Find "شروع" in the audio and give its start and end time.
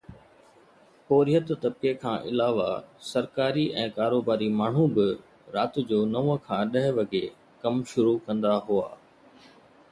7.93-8.19